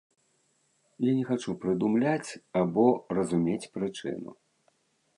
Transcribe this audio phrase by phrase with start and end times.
[1.07, 2.31] Я не хачу прыдумляць
[2.65, 4.31] або разумець прычыну.